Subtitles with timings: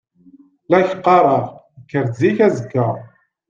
[0.69, 1.43] La ak-d-qqareɣ,
[1.87, 2.87] kker-d zik azekka.